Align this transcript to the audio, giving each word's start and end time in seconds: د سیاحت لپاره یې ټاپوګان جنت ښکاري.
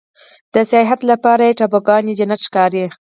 د 0.53 0.55
سیاحت 0.71 0.99
لپاره 1.11 1.43
یې 1.47 1.57
ټاپوګان 1.59 2.03
جنت 2.19 2.39
ښکاري. 2.47 2.83